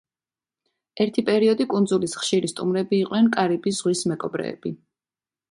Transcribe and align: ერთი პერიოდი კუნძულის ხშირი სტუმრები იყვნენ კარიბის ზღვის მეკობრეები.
ერთი 1.03 1.23
პერიოდი 1.27 1.67
კუნძულის 1.73 2.17
ხშირი 2.21 2.49
სტუმრები 2.53 2.99
იყვნენ 3.01 3.31
კარიბის 3.37 3.79
ზღვის 3.83 4.03
მეკობრეები. 4.15 4.75